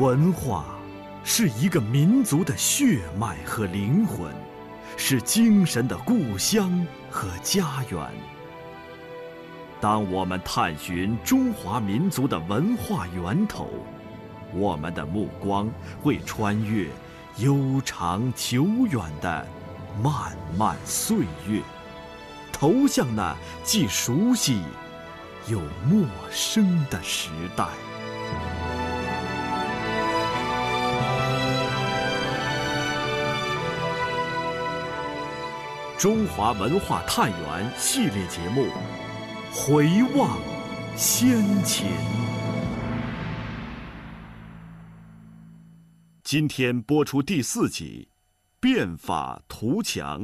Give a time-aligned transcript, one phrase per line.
[0.00, 0.64] 文化
[1.24, 4.32] 是一个民族的血脉和灵魂，
[4.96, 8.00] 是精神的故乡和家园。
[9.78, 13.68] 当我们探寻中华民族的文化源头，
[14.54, 15.70] 我们的目光
[16.00, 16.88] 会穿越
[17.36, 19.46] 悠长久远的
[20.02, 21.60] 漫漫岁月，
[22.50, 24.62] 投向那既熟悉
[25.46, 27.68] 又陌生的时代。
[36.00, 38.64] 中华文化探源系列节目
[39.52, 40.40] 《回望
[40.96, 41.88] 先秦》，
[46.24, 48.08] 今天播出第四集
[48.58, 50.22] 《变法图强》。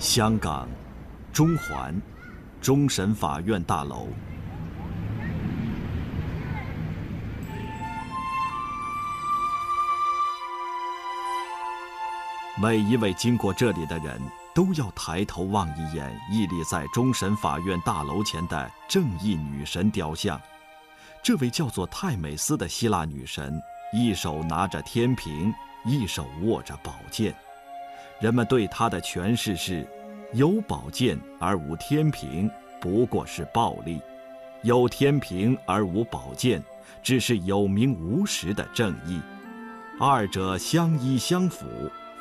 [0.00, 0.68] 香港
[1.32, 2.02] 中环
[2.60, 4.08] 终审法院大楼。
[12.58, 14.18] 每一位经过这里的人
[14.54, 20.40] 都要抬头望一眼屹立在终审法院大楼前的正义女神雕像。
[21.22, 23.60] 这位叫做泰美斯的希腊女神，
[23.92, 25.52] 一手拿着天平，
[25.84, 27.34] 一手握着宝剑。
[28.20, 29.86] 人们对她的诠释是：
[30.32, 34.00] 有宝剑而无天平，不过是暴力；
[34.62, 36.62] 有天平而无宝剑，
[37.02, 39.20] 只是有名无实的正义。
[40.00, 41.66] 二者相依相辅。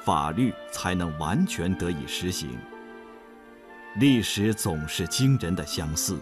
[0.05, 2.51] 法律才能完全得以实行。
[3.95, 6.19] 历史总是惊人的相似，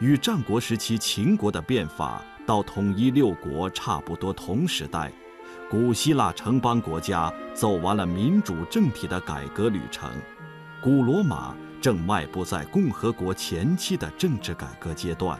[0.00, 5.12] 与战国时期秦国的变法到统一六国差不多同时代，
[5.70, 10.10] 古希腊城邦国家走完了民主政体的改革旅程，
[10.82, 15.38] 古罗马正迈步在共和国前期的政治改革阶段，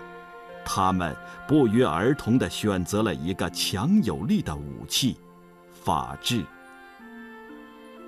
[0.65, 1.17] 他们
[1.49, 5.17] 不约而同地选择了一个强有力的武器——
[5.83, 6.45] 法治。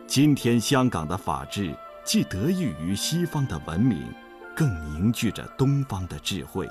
[0.06, 4.12] 今天香港的法治既得益于西方的文明，
[4.54, 6.68] 更凝聚着东方的智慧。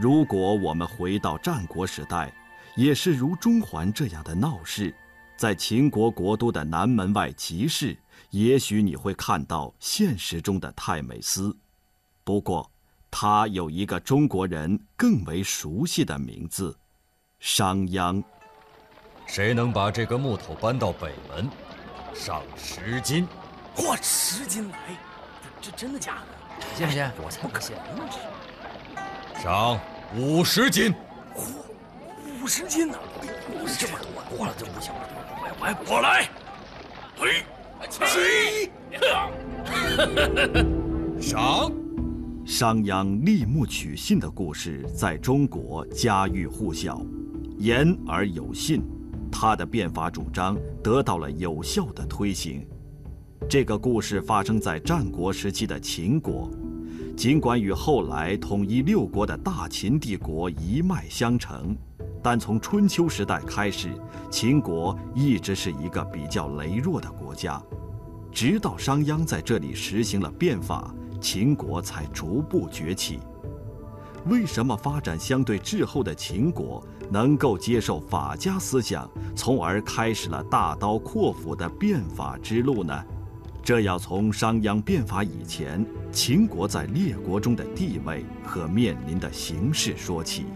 [0.00, 2.32] 如果我们回到战国时代，
[2.76, 4.94] 也是如中环这样的闹市，
[5.36, 7.96] 在秦国国都的南门外集市，
[8.30, 11.54] 也许你会看到现实中的泰美斯。
[12.22, 12.70] 不过，
[13.10, 16.74] 他有一个中国人更为熟悉的名字——
[17.40, 18.22] 商鞅。
[19.26, 21.50] 谁能把这个木头搬到北门？
[22.14, 23.26] 上十斤，
[23.74, 24.78] 嚯，十斤来，
[25.60, 26.64] 这这真的假的？
[26.76, 27.10] 信不信？
[27.22, 27.82] 我才不信呢！
[29.42, 29.78] 上
[30.16, 30.94] 五十斤，
[31.34, 31.48] 嚯，
[32.40, 32.96] 五十斤呢？
[33.52, 35.00] 五十这么多，多了就不行了。
[35.42, 36.30] 我我我来，
[37.18, 37.42] 嘿，
[37.90, 38.70] 起，
[41.20, 41.70] 上。
[42.46, 47.00] 商鞅立木取信的故事在中国家喻户晓，
[47.58, 48.82] 言而有信。
[49.34, 52.64] 他的变法主张得到了有效的推行。
[53.48, 56.48] 这个故事发生在战国时期的秦国，
[57.16, 61.76] 尽管与后来统一六国的大秦帝国一脉相承，
[62.22, 63.90] 但从春秋时代开始，
[64.30, 67.60] 秦国一直是一个比较羸弱的国家。
[68.30, 73.18] 直到商鞅在这里实行了变法，秦国才逐步崛起。
[74.26, 76.82] 为什么发展相对滞后的秦国
[77.14, 83.04] 能够接受法家思想，从而开始了大刀阔斧的变法之路呢？
[83.62, 90.46] 这要从商鞅变法以前，秦国在列国中的地位和面临的形势说起。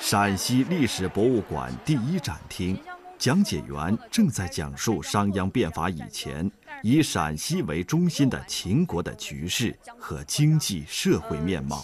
[0.00, 2.78] 陕西历史博物馆第一展厅，
[3.18, 6.48] 讲解员正在讲述商鞅变法以前。
[6.86, 11.82] 以陕西为中心的秦国的局势和经济社会面貌。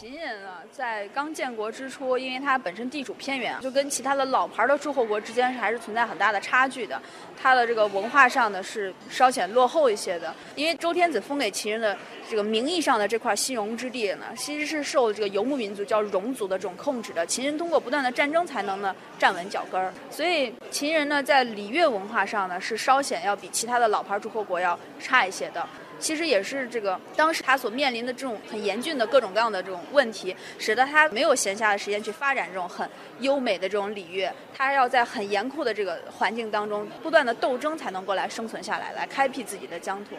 [0.81, 6.99] 在刚建国之初，因为它本身地处偏远，就跟其他的老牌的诸侯国之间是还是存在很大的差距的。
[7.39, 10.35] 它的这个文化上呢是稍显落后一些的。
[10.57, 11.95] 因为周天子封给秦人的
[12.31, 17.27] 这个名义上的这块西戎之地呢，其实是受这个游牧民族叫戎族的这种控制的。
[17.27, 19.93] 秦人通过不断的战争才能呢站稳脚跟儿。
[20.11, 24.79] 所以秦人呢在礼乐文化上呢是稍显要比其他的老牌诸侯国要。
[24.99, 25.67] 差一些的，
[26.01, 32.89] 其实也是这个当时他所面临的这种很严峻的各种各样的这种问题，使得他没有闲暇的时间去发展这种很
[33.21, 34.35] 优美的这种礼乐。
[34.55, 40.17] 他要在很严酷的这个环境当中不断的斗争，才能够来生存下来，来开辟自己的疆土。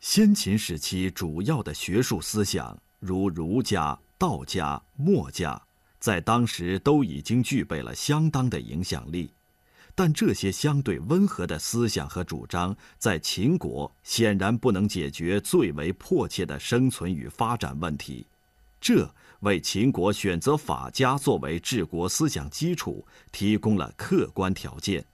[0.00, 5.62] 先秦时期主要的学术思想，如儒家、道家、墨家，
[5.98, 9.32] 在当时都已经具备了相当的影响力。
[9.94, 18.26] 但这些相对温和的思想和主张，在秦国显然不能解决最为迫切的生存与发展问题，
[18.80, 19.08] 这
[19.40, 25.04] 为秦国选择法家作为治国思想基础提供了客观条件。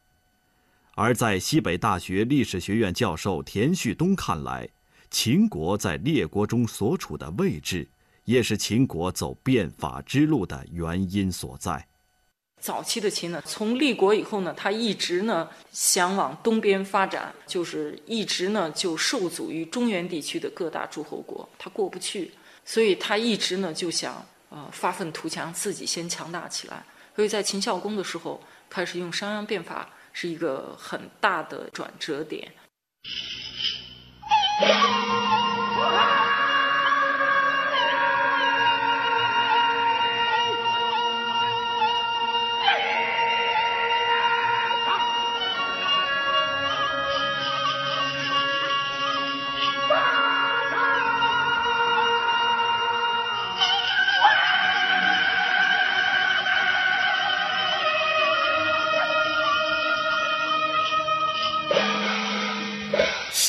[0.94, 4.68] 而在西北大学历史学院教授田旭东看来，
[5.10, 7.88] 秦国在列国中所处的位置，
[8.24, 11.86] 也是秦国走变法之路的原因所在。
[12.60, 22.30] 早期的秦呢，从立国以后呢，他一直呢想往东边发展，就是一直呢就受阻于中原地区的各大诸侯国，他过不去，
[22.64, 26.84] 所以他一直呢就想呃发愤图强，自己先强大起来。
[27.16, 32.46] 所以在秦孝公的时候，开始用商鞅变法，是一个很大的转折点。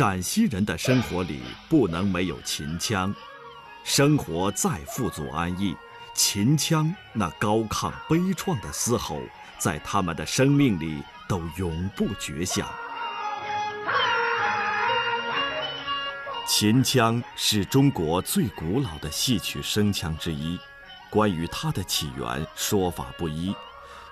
[0.04, 3.14] 陕西人的生活里不能没有秦腔，
[3.84, 5.78] 生活再富足安逸，
[6.16, 9.22] 秦腔那高亢悲怆的嘶吼，
[9.60, 12.68] 在他们的生命里都永不绝响。
[16.48, 20.60] 秦腔是中国最古老的戏曲声腔之一，
[21.12, 23.56] 关于它的起源说法不一，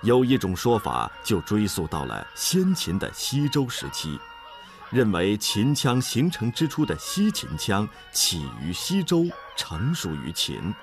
[0.02, 4.20] 有一种说法就追溯到了先秦的西周时期。
[4.90, 9.24] 认为秦腔形成之初的西秦腔起于西周，
[9.56, 10.74] 成熟于秦。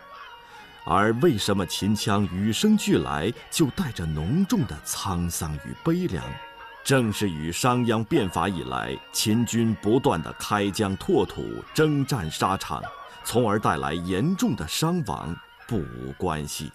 [0.86, 6.24] 而为什么秦腔与生俱来就带着浓重的沧桑与悲凉？
[6.86, 11.44] 正是与商鞅变法以来，秦军不断的开疆拓土、
[11.74, 12.82] 征战沙场，
[13.26, 15.36] 从而带来严重的伤亡
[15.68, 16.72] 不无关系。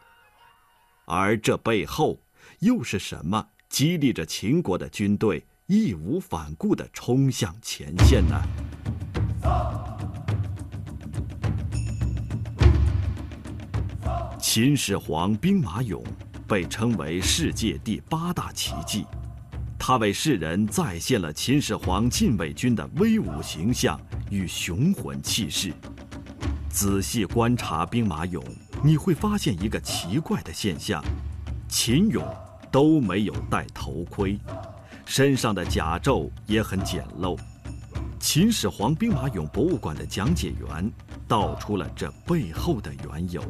[1.07, 2.21] 而这背后
[2.59, 5.43] 又是什么激励着秦国的军队？
[5.67, 8.43] 义无反顾地冲向前线呢？
[14.39, 16.03] 秦始皇兵马俑
[16.47, 19.07] 被称为世界第八大奇迹，
[19.79, 23.99] 它为世人再现了秦始皇禁卫军的威武形象
[24.31, 25.73] 与雄浑气势。
[26.69, 28.43] 仔细观察兵马俑，
[28.83, 31.03] 你会发现一个奇怪的现象：
[31.69, 32.23] 秦俑
[32.71, 34.39] 都没有戴头盔。
[35.15, 37.39] 身上的甲胄也很简陋。
[38.19, 40.91] 秦始皇兵马俑博物馆的讲解员
[41.29, 43.43] 道出了这背后的缘由。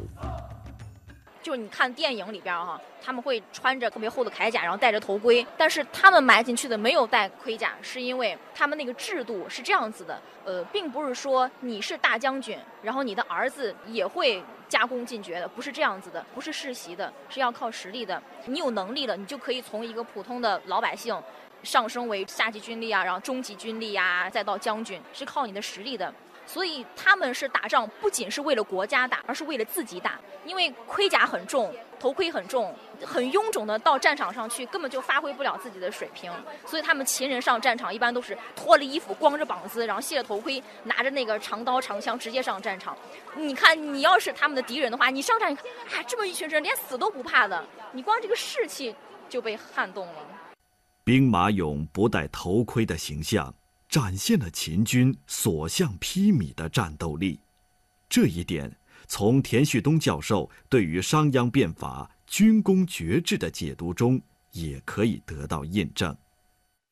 [1.41, 18.21] 就是你看电影里边哈，他们会穿着特别厚的铠甲，然后戴着头盔，但是他们埋进去的没有戴盔甲，是因为他们那个制度是这样子的，呃，并不是说你是大将军，然后你的儿子也会加功进爵的，不是这样子的，不是世袭的，是要靠实力的。
[18.47, 21.17] 你有能力了，你就可以从一个普通的老百姓。
[21.63, 26.13] 上升为下级军力啊，然后中级军力呀，再到将军，是靠你的实力的。
[26.45, 30.19] 所以他们是打仗，不仅是为了国家打，而是为了自己打。
[30.43, 32.75] 因为盔甲很重，头盔很重，
[33.05, 36.29] 很臃肿的到战场上去，根本就发挥不了自己的水平。
[36.65, 42.93] 所以他们秦人上战场一般都是脱了衣服，光着膀子，然后卸了头盔，拿着那个长刀长枪直接上战场。
[43.35, 48.93] 你看，你要是他们的敌人的话，你上战场，啊，这么一群人连死都不怕的，你光这个士气
[49.29, 50.13] 就被撼动了。
[51.05, 53.53] 兵马俑不戴头盔的形象，
[53.89, 57.37] 展现了秦军所向披靡的战斗力。
[58.07, 58.73] 这一点，
[59.05, 64.21] 从田旭东教授对于商鞅变法军功爵制的解读中，
[64.53, 66.15] 也可以得到印证。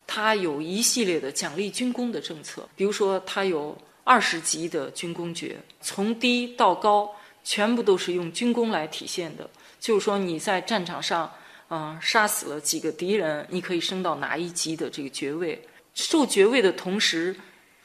[0.06, 7.10] 他有一系列的奖励军功的政策，比如说，他有二十级的军功爵，从低到高，
[7.46, 9.50] 全部都是用军功来体现的。
[9.80, 11.32] 就是说，你在战场上。
[11.74, 15.66] 嗯，杀死了几个敌人，你可以升到哪一级的这个爵位？
[15.94, 17.34] 授爵位的同时，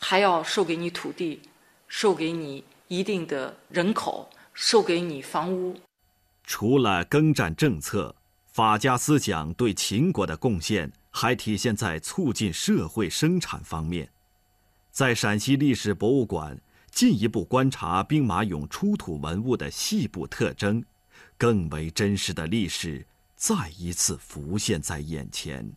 [0.01, 1.41] 还要授给你土地，
[1.87, 5.77] 授给你一定的人口，授给你房屋。
[6.43, 8.13] 除了耕战政策，
[8.53, 14.09] 法家思想对秦国的贡献还体现在促进社会生产方面。
[14.91, 20.85] 在陕西历史博物馆进一步观察兵马俑出土文物的细部特征，
[21.39, 23.07] 更为真实的历史。
[23.37, 25.71] 再一次浮现在眼前。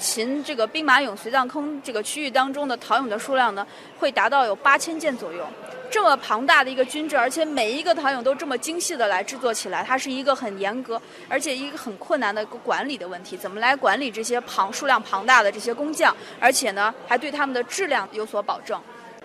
[0.00, 3.64] 秦这个兵马俑随葬坑这个区域当中的陶俑的数量呢，
[3.98, 5.46] 会达到有八千件左右。
[5.90, 13.36] 这么庞大的一个军制，而且每一个陶俑都这么精细的来制作起来，它是一个很严格，而且一个很困难的一个管理的问题。
[13.36, 18.80] 怎么来管理这些庞数量庞大的这些工匠，而且呢，还对他们的质量有所保证？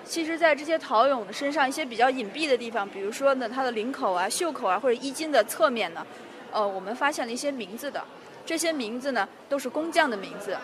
[0.06, 6.06] 其实，在这些陶俑的身上一些比较隐蔽的地方，比如说呢，它的领口啊、袖口啊，或者衣襟的侧面呢，
[6.52, 8.04] 呃，我们发现了一些名字的。
[8.46, 10.58] 这些名字呢，都是工匠的名字。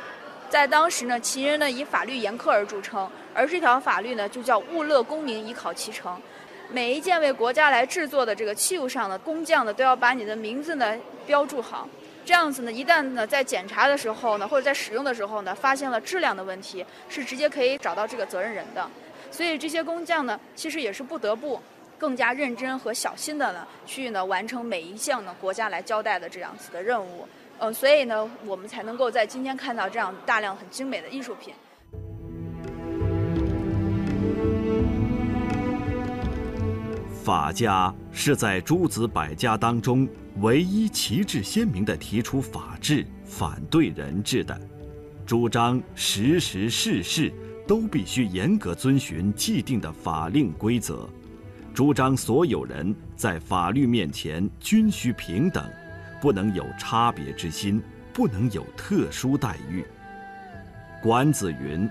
[0.49, 6.19] 在当时呢，秦人呢以法律严苛而著称，而这条法律呢就叫“物勒功名，以考其成”。
[6.71, 10.95] 每一件为国家来制作的这个器物上的工匠呢，都要把你的名字呢
[11.27, 11.87] 标注好。
[12.23, 18.89] 这样子呢，一旦呢在检查的时候呢，或者在使用的时候呢，发现了质量的问题，是直接可以找到这个责任人的。
[19.29, 21.61] 所以这些工匠呢，其实也是不得不
[21.97, 27.27] 更加认真和小心的呢，去呢完成每一项呢国家来交代的这样子的任务。
[27.57, 31.53] 呃，所以呢，我们才能够在今天看到这样大量很精美的艺术品。
[37.23, 40.07] 法家是在诸子百家当中
[40.41, 44.59] 唯一旗帜鲜明地提出法治、反对人治的，
[45.25, 47.33] 主张时时事事
[47.65, 51.09] 都必须严格遵循既定的法令规则，
[51.75, 55.69] 主张所有人在法律面前均需平等。
[56.21, 59.85] 不能有差别之心，不能有特殊待遇。
[61.03, 61.87] 管子云：“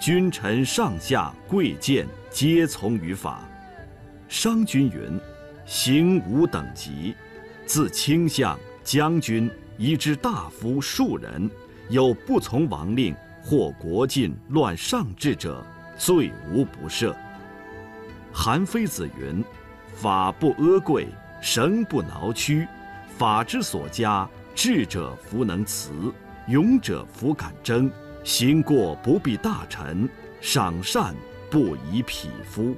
[0.00, 3.42] 君臣上下贵贱皆从于法。”
[4.28, 5.20] 商君云
[5.66, 7.14] ：“行无等级，
[7.66, 11.48] 自卿相、将军以至大夫庶人，
[11.90, 15.62] 有不从王令或国禁乱上制者，
[15.98, 17.14] 罪无不赦。”
[18.40, 19.44] 韩非子云
[20.00, 21.08] ：“法不阿贵，
[21.42, 22.68] 绳不挠屈。”
[23.18, 25.90] 法之所加，智者弗能辞，
[26.46, 27.90] 勇者弗敢争，
[28.22, 30.08] 行过不必大臣，
[30.40, 31.16] 赏善
[31.50, 32.76] 不以匹夫。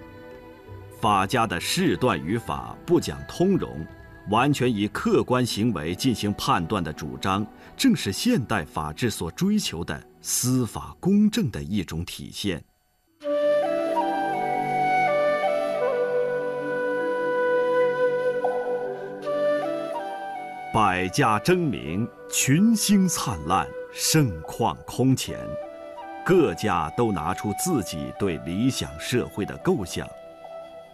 [0.99, 3.87] 法家的事断于法，不讲通融，
[4.31, 12.65] 完全以客观行为进行判断的主张，正是现代法治所追求的司法公正的一种体现。
[20.73, 25.37] 百家争鸣，群星灿烂，盛况空前。
[26.25, 30.09] 各家都拿出自己对理想社会的构想。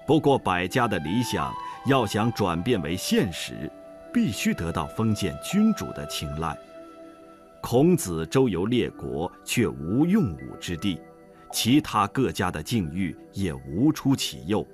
[0.06, 1.54] 不过，百家的理想
[1.85, 3.71] 要想转变为现实，
[4.14, 6.56] 必须得到封建君主的青睐。
[7.61, 10.99] 孔子周游列国，却无用武之地；
[11.52, 14.66] 其他各家的境遇也无出其右。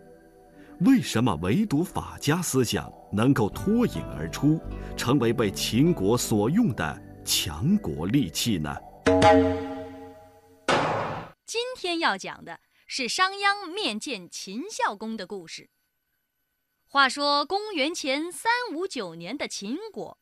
[0.82, 4.58] 为什么唯独法家思想能够脱颖而出，
[4.96, 8.74] 成为被秦国所用的强国利器呢？
[11.44, 15.68] 今天要讲的是商鞅面见秦孝公的故事。
[16.86, 20.18] 话说公元前三五九年的秦国，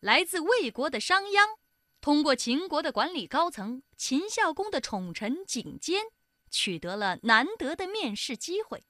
[0.00, 1.58] 来自魏国的商鞅，
[2.00, 6.02] 通过秦国的管理高层秦孝公的宠臣景监，
[6.50, 8.84] 取得了难得的面试机会。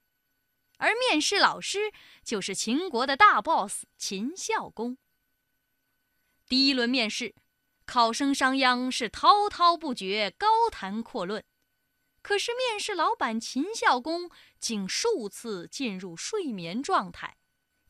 [0.78, 1.92] 而面试老师
[2.24, 4.96] 就是秦国的大 boss 秦孝公。
[6.48, 7.34] 第一轮面试，
[7.84, 11.44] 考生商鞅是滔滔不绝、高谈阔论，
[12.22, 17.36] 可是面试老板秦孝公竟数次进入睡眠状态，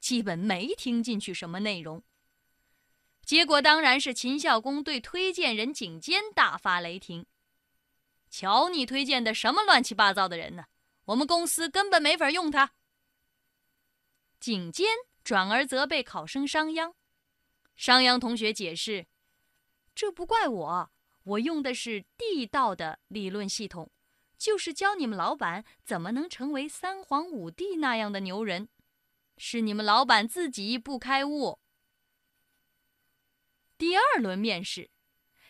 [0.01, 2.03] 基本没听进去什么内容。
[3.25, 7.27] 结果当然是秦孝公对推荐人景监大发雷霆
[8.31, 10.65] ：“瞧你推荐的什么乱七八糟的人呢？
[11.05, 12.73] 我们公司根本没法用他。”
[14.41, 14.87] 景监
[15.25, 16.95] 转而责备考生商鞅，
[17.77, 19.07] 商鞅同学解释
[19.95, 20.91] ：“这不怪我，
[21.25, 23.91] 我用的是地道的理论系统，
[24.39, 28.69] 就是教你们老板怎么能成为三皇五帝那样的牛人，
[29.37, 31.59] 是你们老板自己不开悟。”
[33.77, 34.91] 第二轮面试，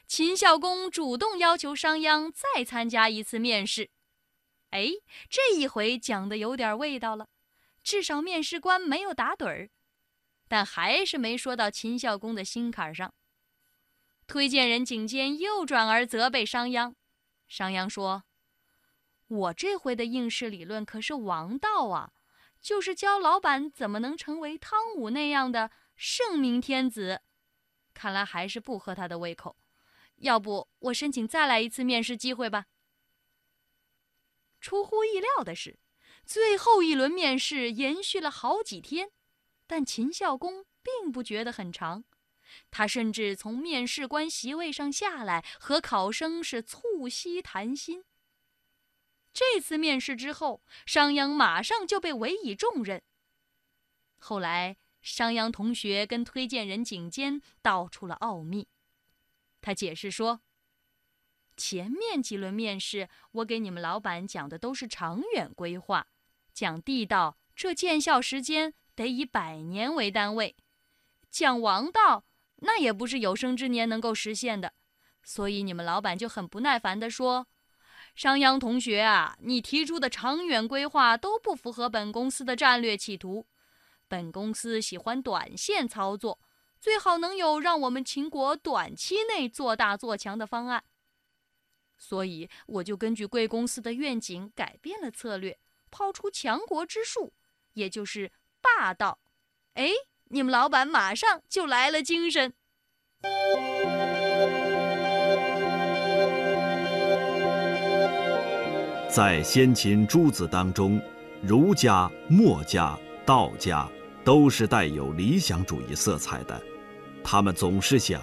[0.07, 3.91] 秦孝公主动要求商鞅再参加一次面试。
[4.71, 4.91] 哎，
[5.31, 7.29] 这一回讲的有点味道了。
[7.89, 9.71] 至少面试官没有打盹儿，
[10.47, 13.15] 但还是没说到秦孝公的心坎上。
[14.27, 16.95] 推荐人景监又转而责备商鞅。
[17.47, 18.25] 商鞅说
[19.29, 22.13] ：“我这回的应试理论可是王道啊，
[22.61, 27.23] 就是教老板怎么能成为汤武那样的圣明天子。
[27.95, 29.57] 看来还是不合他的胃口，
[30.17, 32.67] 要不我申请再来一次面试机会吧。”
[34.61, 35.79] 出乎意料的是。
[36.29, 39.11] 最后一轮面试延续了好几天，
[39.67, 42.05] 但秦孝公并不觉得很长，
[42.71, 48.05] 他甚至从面试官席位上下来，和考生是促膝谈心。
[49.33, 53.03] 这次面试之后，商鞅马上就被委以重任。
[54.19, 58.69] 后来，商鞅同学跟推荐人景监道出了奥秘。
[59.63, 60.43] 他解释说
[61.57, 66.07] ：“前面几轮面试，我给你们老板讲的都是长远规划，
[66.59, 70.57] 讲地道，这见效时间得以百年为单位；
[71.31, 72.25] 讲王道，
[72.57, 74.73] 那也不是有生之年能够实现的。
[75.23, 77.47] 所以你们老板就很不耐烦地说
[78.17, 83.47] ：‘商鞅同学啊，你提出的长远规划都不符合本公司的战略企图。
[84.09, 86.41] 本公司喜欢短线操作。’”
[86.81, 90.83] 最好能有让我们秦国短期内做大做强的方案，
[91.97, 95.59] 所以我就根据贵公司的愿景改变了策略，
[95.91, 97.33] 抛出强国之术，
[97.73, 98.31] 也就是
[98.61, 99.19] 霸道。
[99.75, 99.91] 哎，
[100.27, 102.53] 你们老板马上就来了精神。
[109.09, 111.01] 在先秦诸子当中，
[111.43, 113.89] 儒家、墨家、道家。
[114.25, 116.61] 都是带有理想主义色彩的，
[117.25, 118.21] 他们总是想，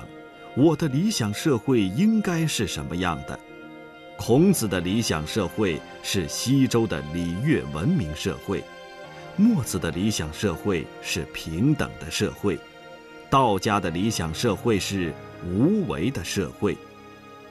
[0.56, 3.40] 我的理想社会应该是什么样的？
[4.18, 8.64] 孔子的理想社会是西周的礼乐文明社会，
[9.36, 12.58] 墨子的理想社会是平等的社会，
[13.30, 15.14] 道家的理想社会是
[15.46, 16.78] 无为的社会，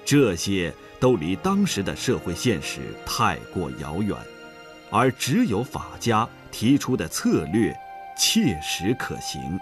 [0.05, 4.17] 这些都离当时的社会现实太过遥远，
[4.91, 7.75] 而只有法家提出的策略。
[8.17, 9.59] 切实可行。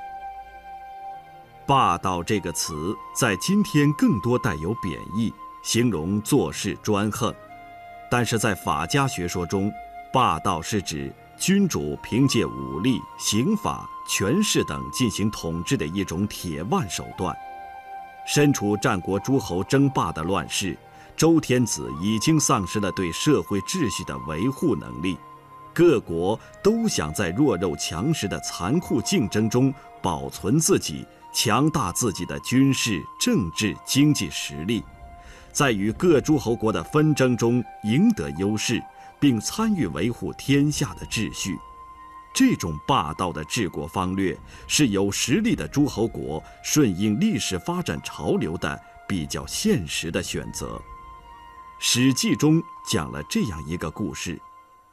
[1.65, 5.33] 霸道这个词在今天更多带有贬义，
[5.63, 7.33] 形容做事专横；
[8.11, 9.73] 但是在法家学说中，
[10.13, 17.35] 霸道是指君主凭借武力、刑法、权势等进行统治的一种铁腕手段。
[18.27, 20.77] 身处战国诸侯争霸的乱世，
[21.17, 25.17] 周天子已经丧失了对社会秩序的维护能力。
[25.75, 34.85] 各国都想在弱肉强食的残酷竞争中保存自己、强大自己的军事、政治、经济实力，
[35.53, 38.83] 在与各诸侯国的纷争中赢得优势，
[39.21, 41.57] 并参与维护天下的秩序。
[42.35, 44.35] 这种霸道的治国方略，
[44.67, 50.77] 是有实力的诸侯国顺应历史发展潮流的比较现实的选择。
[51.79, 54.41] 《史记》中讲了这样一个故事。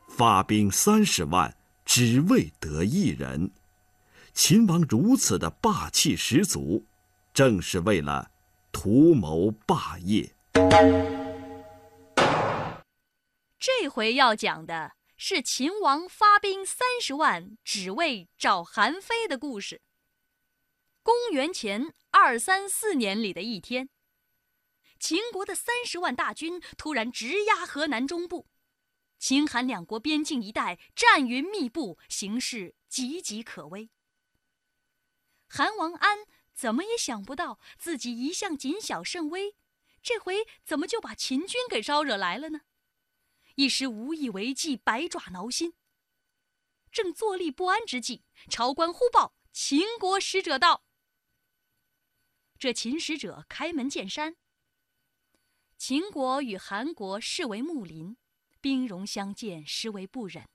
[0.09, 1.55] 发兵三十万，
[1.85, 3.51] 只为得一人。
[4.33, 6.83] 秦王如此的霸气十足，
[7.33, 8.31] 正是为了
[8.71, 10.29] 图谋霸业。
[13.59, 19.81] 这回要讲的是秦王发兵三十万，只为找韩非的故事。
[21.03, 23.89] 公元前二三四年里的一天，
[24.99, 28.47] 秦国的三十万大军突然直压河南中部。
[29.17, 33.89] 秦韩两国边境一带战云密布，形势岌岌可危。
[35.47, 36.19] 韩王安
[36.53, 39.55] 怎么也想不到，自己一向谨小慎微，
[40.01, 42.61] 这回怎么就把秦军给招惹来了呢？
[43.55, 45.73] 一时无以为继，百爪挠心。
[46.91, 50.85] 正坐立不安之际，朝官忽报秦国使者到。
[52.57, 54.35] 这秦使者开门见山：
[55.77, 58.17] 秦国与韩国视为睦邻。
[58.61, 60.45] 兵戎相见，实为不忍。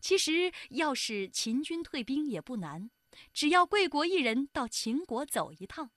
[0.00, 2.90] 其实，要是秦军退兵也不难，
[3.32, 5.90] 只要贵国一人到秦国走一趟。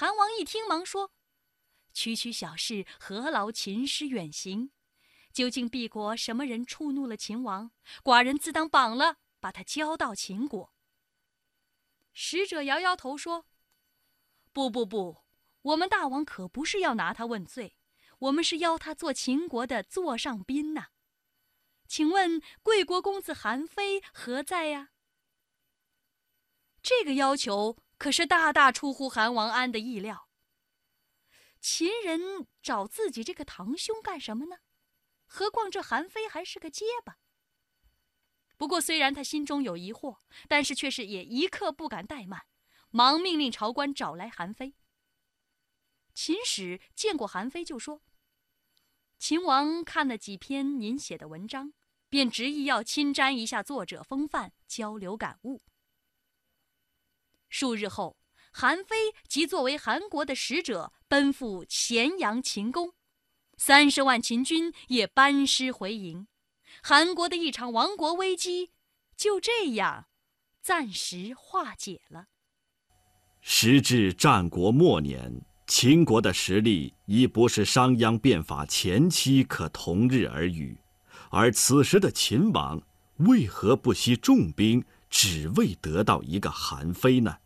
[0.00, 1.10] 韩王一听，忙说
[1.92, 4.70] ：“区区小事，何劳秦师远行？
[5.32, 7.72] 究竟敝国什么人触怒了秦王？
[8.04, 10.72] 寡人自当绑了，把他交到秦国。”
[12.14, 13.46] 使者摇摇头说
[14.54, 15.24] ：“不不不，
[15.62, 17.74] 我们大王可不是要拿他问罪。”
[18.20, 20.90] 我们是邀他做秦国的座上宾呐，
[21.88, 24.90] 请问贵国公子韩非何在呀？
[26.80, 30.28] 这个要求可是大大出乎韩王安的意料。
[31.60, 34.58] 秦人找自己这个堂兄干什么呢？
[35.26, 37.18] 何况这韩非还是个结巴。
[38.56, 42.46] 不过虽然他心中有疑惑，但是却是也一刻不敢怠慢，
[42.90, 44.74] 忙命令朝官找来韩非。
[46.14, 48.02] 秦使见过韩非，就说。
[49.18, 51.74] 秦王看了几篇您写的文章，
[52.08, 55.62] 便执意要亲瞻一下作者风范，交流感悟。
[57.48, 58.16] 数日后，
[58.52, 62.92] 韩非即作为韩国的使者奔赴咸阳秦宫，
[63.56, 66.26] 三十万秦军也班师回营，
[66.82, 68.70] 韩国的一场亡国危机
[69.16, 70.06] 就这样
[70.60, 72.26] 暂时化解了。
[73.40, 80.78] 时至战国末年，秦国的实力已不是商鞅变法前期可同日而语，
[81.30, 82.82] 而此时的秦王
[83.18, 87.36] 为何不惜重兵，只为得到一个韩非呢？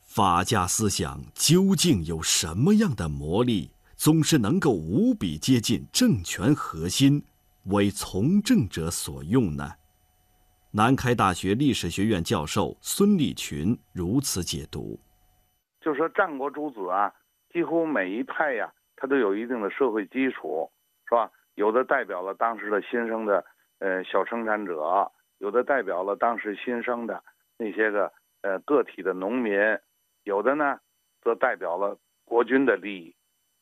[0.00, 7.24] 法家思想究竟有什么样的魔力，总是能够无比接近政权核心，
[7.64, 9.72] 为从政者所用呢？
[10.72, 14.98] 南开大学历史学院教授孙立群如此解读：，
[15.80, 17.12] 就说战国诸子啊，
[17.52, 20.70] 几乎每一派呀，它都有一定的社会基础，
[21.06, 21.30] 是吧？
[21.54, 23.44] 有的代表了当时的新生的
[23.78, 25.10] 呃小生产者，
[25.42, 27.20] 有的代表了当时新生的
[27.58, 29.58] 那些个呃个体的农民。
[30.22, 30.78] 有的呢，
[31.20, 33.12] 则代表了国君的利益。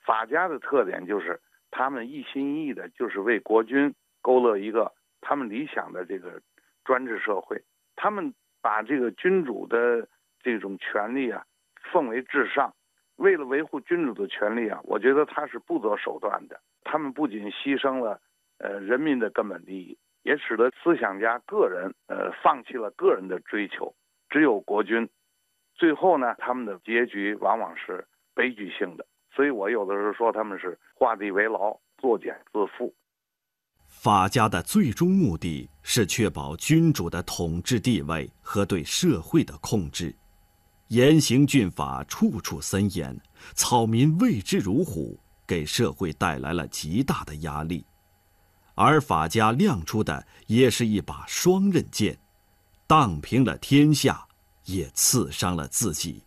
[0.05, 1.41] 法家的特点就是，
[1.71, 6.39] 他们一心一意的，就是为国君勾勒一个他们理想的这个
[6.85, 7.59] 专制社会。
[7.97, 10.07] 他们把这个君主的
[10.43, 11.43] 这种权利啊，
[11.91, 12.75] 奉为至上。
[13.17, 16.61] 为了维护君主的权利啊，我觉得他是不择手段的。
[16.85, 18.21] 他们不仅牺牲了
[18.59, 23.95] 呃人民的根本利益，也使得思想家个人呃放弃了个人的追求，
[24.29, 25.09] 只有国君。
[25.75, 32.93] 最后呢，他们的结局往往是悲剧性的，所以我有的时候说他们是画地为牢，作茧自缚。
[33.87, 40.15] 法家的最终目的是确保君主的统治地位和对社会的控制，
[40.89, 43.19] 严刑峻法，处处森严，
[43.55, 47.85] 草民畏之如虎，给社会带来了极大的压力。
[48.83, 52.19] 而法家亮出的也是一把双刃剑，
[52.87, 54.27] 荡平了天下。
[54.67, 56.23] 也刺伤了自己。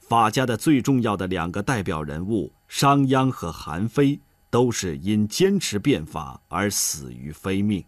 [0.00, 4.18] 法家的最重要的两个代表人物商鞅和韩非，
[4.50, 7.84] 都是因坚持变法而死于非命。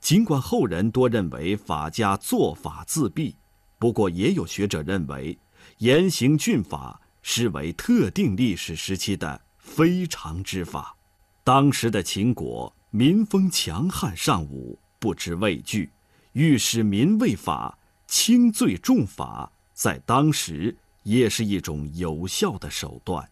[0.00, 3.34] 尽管后人多认为法家做法自毙，
[3.78, 5.36] 不过也有学者认为，
[5.78, 10.96] 严刑峻法是为特定历史时期的非常之法。
[11.44, 15.90] 当时的秦国民风强悍尚武，不知畏惧，
[16.34, 17.76] 欲使民畏法。
[18.06, 23.28] 轻罪重罚，在当时也是一种有效的手段。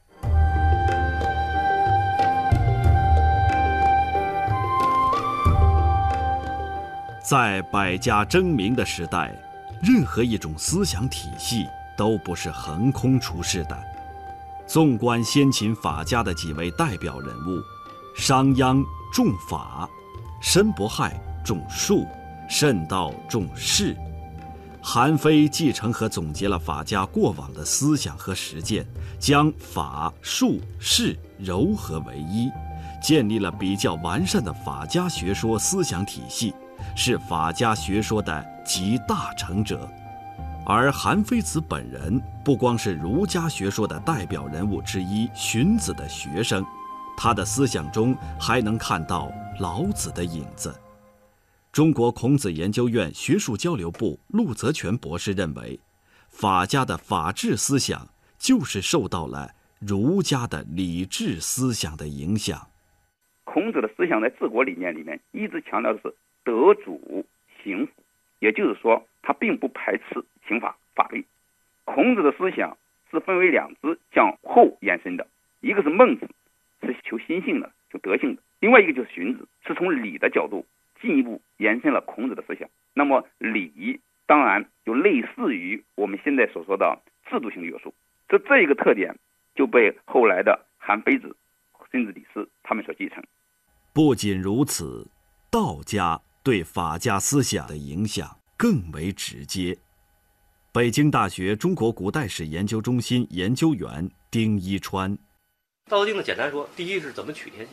[7.23, 9.33] 在百家争鸣的时代，
[9.83, 11.65] 任何一种思想体系
[11.97, 13.79] 都不是横空出世的。
[14.67, 17.61] 纵观先秦法家的几位代表人物，
[18.17, 19.89] 商鞅重法，
[20.41, 22.07] 申不害重术，
[22.49, 23.97] 慎道重势。
[24.83, 28.87] 韩非继承和总结了法家过往的思想和实践，
[29.19, 32.51] 将法术势糅合为一，
[33.03, 36.55] 建立了比较完善的法家学说思想体系，
[36.97, 39.87] 是法家学说的集大成者。
[40.67, 46.65] 而韩非子本人不光是儒家学说的代表人物之一，荀子的学生，
[47.23, 49.31] 他的思想中还能看到
[49.61, 50.75] 老子的影子。
[51.71, 55.79] 中国孔子研究院学术交流部陆泽全博士认为，
[56.31, 62.59] 法家的法治思想就是受到了儒家的礼治思想的影响。
[63.45, 67.27] 孔子的思想在治国理念里面一直强调的是德主
[67.63, 67.93] 刑辅，
[68.39, 71.23] 也就是说，他并不排斥刑法法律。
[71.85, 72.75] 孔子的思想
[73.11, 75.27] 是分为两支向后延伸的，
[75.61, 76.27] 一个是孟子，
[76.89, 80.67] 是求心性的、求德性的；另外一个就是荀子，是从礼的角度。
[81.03, 87.95] 进一步延伸了孔子的思想，那么礼当然就类似于我们现在所说的制度性的约束，
[88.29, 89.19] 这这一个特点
[89.55, 91.35] 就被后来的韩非子
[91.91, 93.25] 甚至李斯他们所继承。
[93.95, 95.09] 不仅如此，
[95.51, 99.75] 道家对法家思想的影响更为直接。
[100.73, 105.17] 北京大学中国古代史研究中心研究员丁一川，
[105.91, 107.73] 《道德经》呢，简单说，第一是怎么取天下，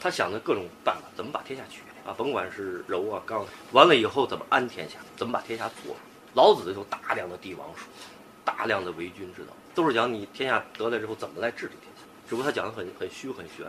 [0.00, 1.82] 他想的各种办法，怎么把天下取。
[2.06, 5.94] 啊，甭管是柔啊刚，完了以后怎么安天下，怎么把天下做？
[6.32, 7.84] 老子的有大量的帝王术，
[8.42, 12.02] 大量的为君之道，都是讲你天下得来之后怎么来治理天下。
[12.26, 13.66] 只不过他讲的很很虚很玄，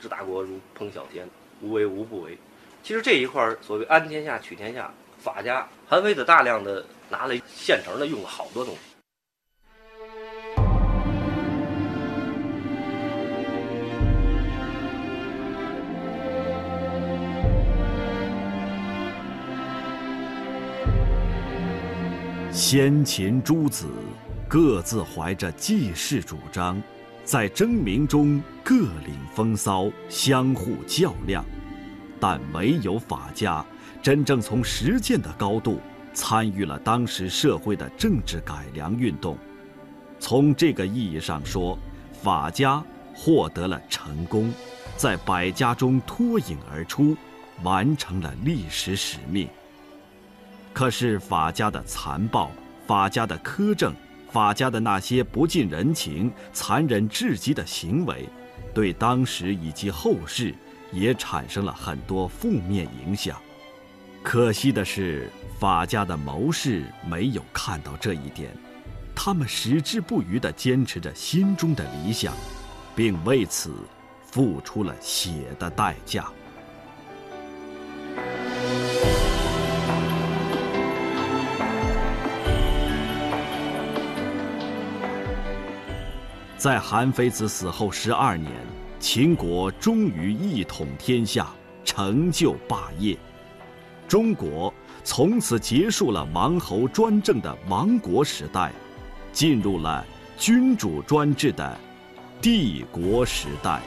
[0.00, 1.28] 治大国如烹小天，
[1.60, 2.38] 无为无不为。
[2.84, 8.80] 其实这一块所谓安天下取天下，法家韩非子大量的拿了现成的用了好多东西。
[22.72, 23.88] 先秦诸子
[24.46, 26.80] 各自怀着济世主张，
[27.24, 31.44] 在争鸣中各领风骚，相互较量。
[32.20, 33.66] 但唯有法家
[34.00, 35.80] 真正从实践的高度
[36.14, 39.36] 参与了当时社会的政治改良运动。
[40.20, 41.76] 从这个意义上说，
[42.22, 42.80] 法家
[43.12, 44.48] 获得了成功，
[44.96, 47.16] 在百家中脱颖而出，
[47.64, 49.48] 完成了历史使命。
[50.72, 52.48] 可是法家的残暴、
[52.90, 53.94] 法家的苛政、
[54.32, 58.28] 法家的那些不近人情、残忍至极的行为，
[58.74, 60.52] 对当时以及后世
[60.90, 63.40] 也产生了很多负面影响。
[64.24, 68.50] 可惜的是，法家的谋士没有看到这一点。
[69.14, 72.34] 他们矢志不渝地坚持着心中的理想，
[72.96, 73.72] 并为此
[74.32, 76.28] 付出了血的代价。
[86.60, 88.52] 在韩非子死后十二年，
[88.98, 91.48] 秦国终于一统天下，
[91.86, 93.16] 成就霸业，
[94.06, 94.70] 中国
[95.02, 98.70] 从此结束了王侯专政的亡国时代。
[99.32, 100.04] 进入了
[100.36, 101.78] 君主专制的
[102.42, 103.80] 帝国时代。